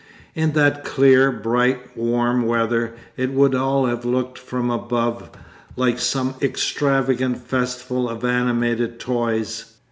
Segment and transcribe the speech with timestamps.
[0.33, 5.29] In that clear, bright, warm weather, it would all have looked from above
[5.75, 9.75] like some extravagant festival of animated toys.